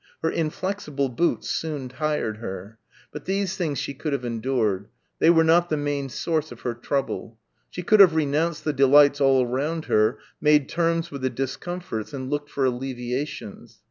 Her 0.23 0.31
inflexible 0.31 1.09
boots 1.09 1.47
soon 1.51 1.87
tired 1.89 2.37
her.... 2.37 2.79
But 3.11 3.25
these 3.25 3.55
things 3.55 3.77
she 3.77 3.93
could 3.93 4.13
have 4.13 4.25
endured. 4.25 4.87
They 5.19 5.29
were 5.29 5.43
not 5.43 5.69
the 5.69 5.77
main 5.77 6.09
source 6.09 6.51
of 6.51 6.61
her 6.61 6.73
troubles. 6.73 7.37
She 7.69 7.83
could 7.83 7.99
have 7.99 8.15
renounced 8.15 8.63
the 8.65 8.73
delights 8.73 9.21
all 9.21 9.45
round 9.45 9.85
her, 9.85 10.17
made 10.41 10.67
terms 10.67 11.11
with 11.11 11.21
the 11.21 11.29
discomforts 11.29 12.13
and 12.15 12.31
looked 12.31 12.49
for 12.49 12.65
alleviations. 12.65 13.79